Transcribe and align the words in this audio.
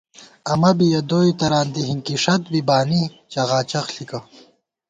امہ 0.51 0.71
بی 0.77 0.87
یَہ 0.93 1.01
دوئے 1.09 1.31
تران 1.39 1.65
دِی 1.73 1.81
ہِنکِی 1.89 2.15
ݭَت 2.23 2.43
بی 2.51 2.59
بانی 2.67 3.01
چغاچغ 3.31 3.85
ݪِکہ 3.93 4.19